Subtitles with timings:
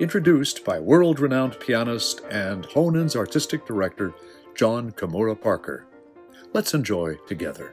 [0.00, 4.12] introduced by world renowned pianist and Honen's artistic director,
[4.54, 5.86] Jon Kimura Parker.
[6.52, 7.72] Let's enjoy together.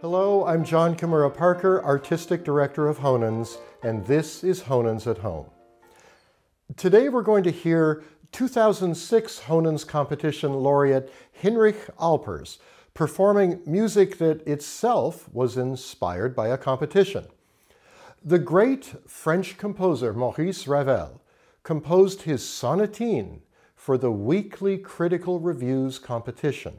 [0.00, 5.46] Hello, I'm Jon Kimura Parker, Artistic Director of Honens, and this is Honens at Home.
[6.76, 8.02] Today we're going to hear
[8.32, 12.58] 2006 Honens competition laureate Hinrich Alpers
[12.94, 17.26] performing music that itself was inspired by a competition.
[18.24, 21.20] The great French composer Maurice Ravel
[21.62, 23.40] composed his sonatine
[23.76, 26.78] for the weekly Critical Reviews competition,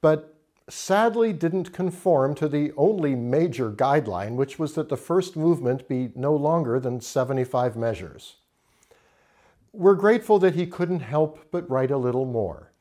[0.00, 0.36] but
[0.68, 6.10] sadly didn't conform to the only major guideline, which was that the first movement be
[6.16, 8.36] no longer than 75 measures.
[9.72, 12.72] We're grateful that he couldn't help but write a little more.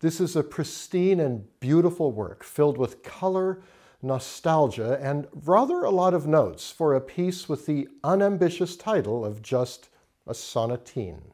[0.00, 3.60] This is a pristine and beautiful work filled with color,
[4.02, 9.42] nostalgia, and rather a lot of notes for a piece with the unambitious title of
[9.42, 9.88] just
[10.26, 11.32] a sonatine.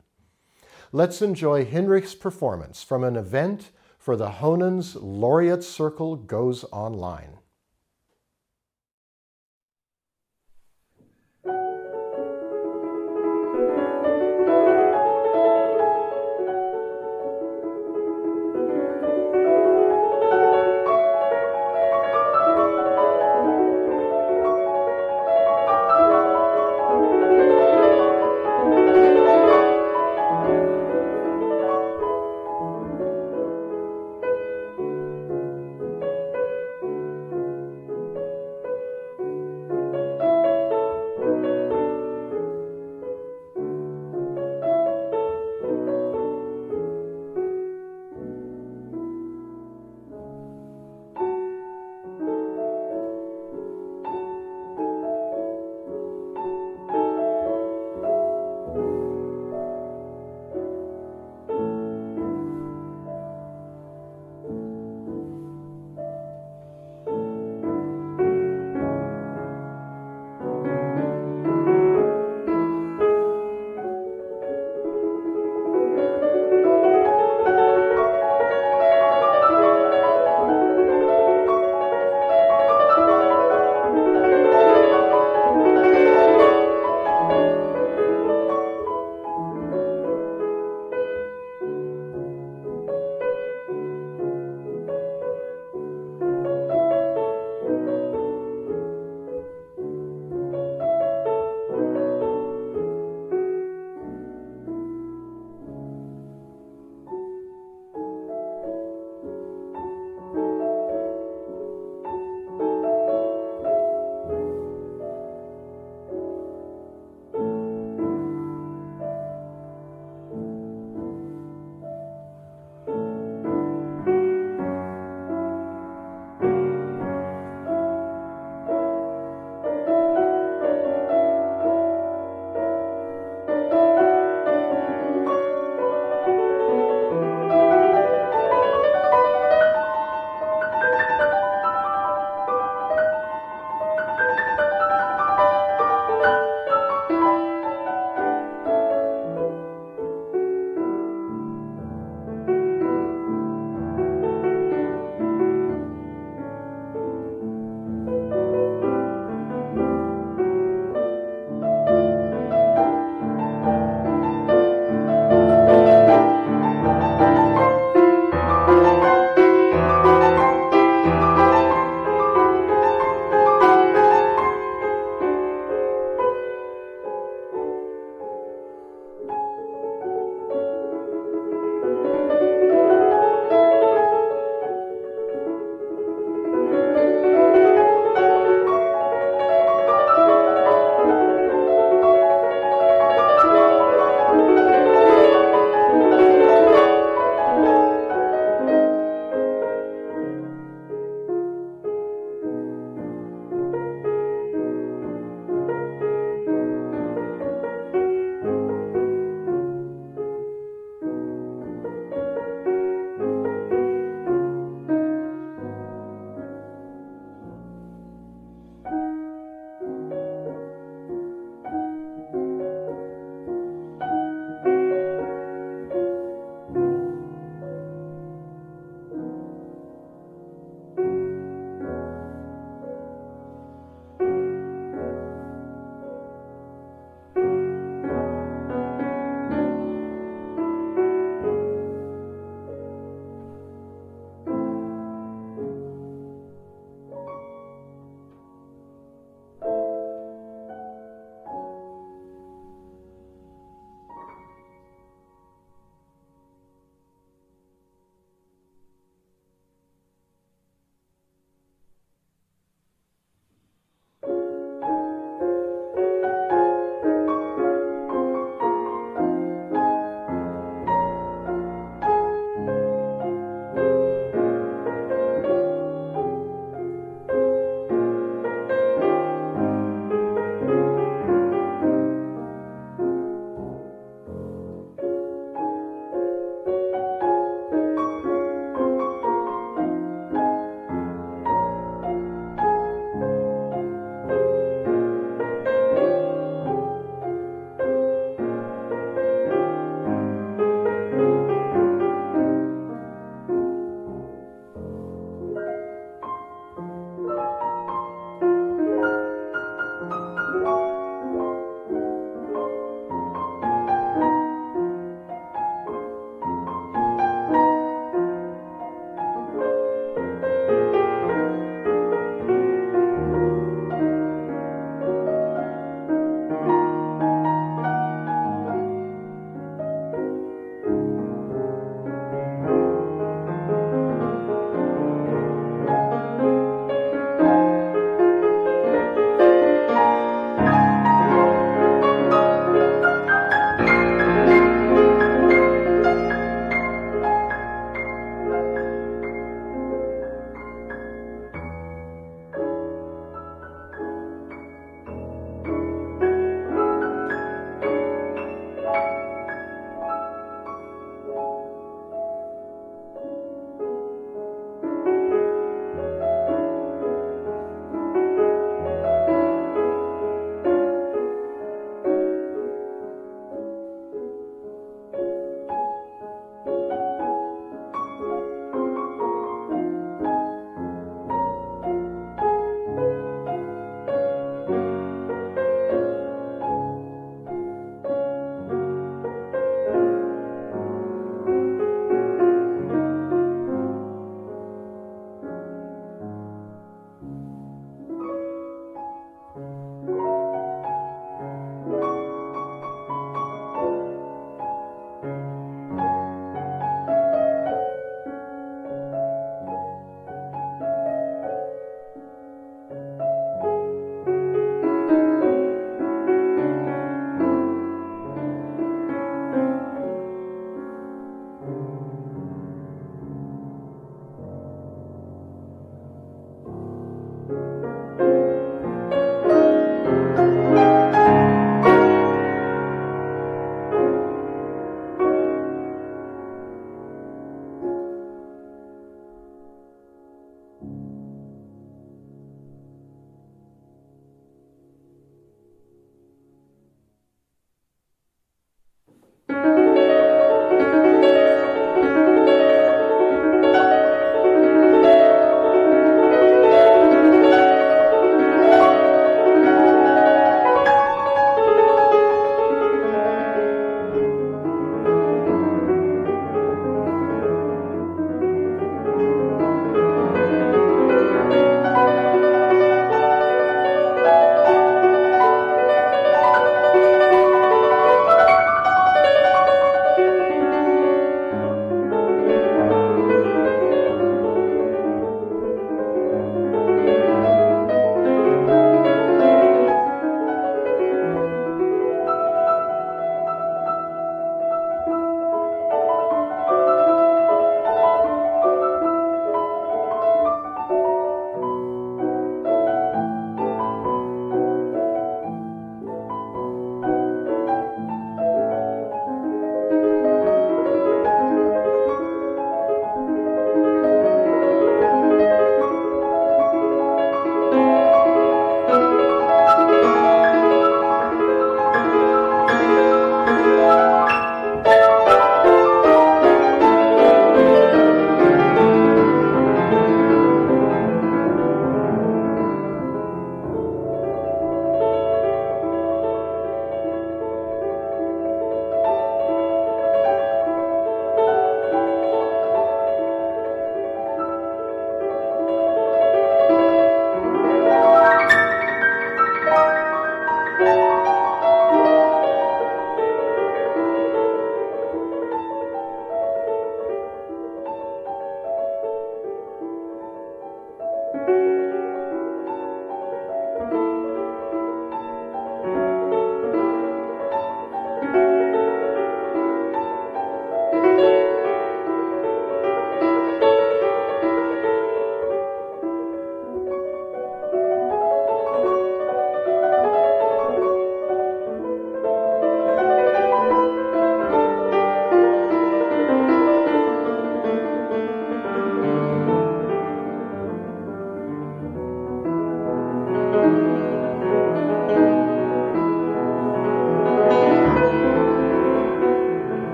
[0.92, 7.38] Let's enjoy Hinrich's performance from an event for the Honens Laureate Circle Goes Online.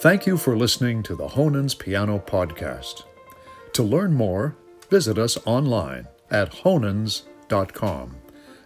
[0.00, 3.02] Thank you for listening to the Honens Piano Podcast.
[3.74, 4.56] To learn more,
[4.88, 8.16] visit us online at honens.com.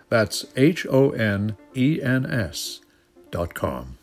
[0.08, 2.82] That's H O N E N S
[3.32, 3.98] dot com.